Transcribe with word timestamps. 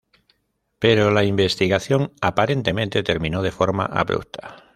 Pero 0.79 1.11
la 1.11 1.23
investigación 1.25 2.11
aparentemente 2.21 3.03
terminó 3.03 3.43
de 3.43 3.51
forma 3.51 3.85
abrupta. 3.85 4.65